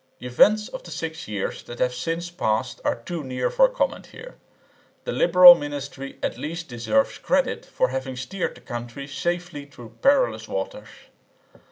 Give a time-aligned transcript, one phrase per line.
[0.17, 4.07] The events of the six years that have since passed are too near for comment
[4.07, 4.33] here.
[5.03, 10.47] The liberal ministry at least deserves credit for having steered the country safely through perilous
[10.47, 10.87] waters.